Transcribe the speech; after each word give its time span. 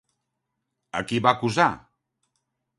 A 1.01 1.03
qui 1.11 1.21
va 1.27 1.35
acusar? 1.39 1.69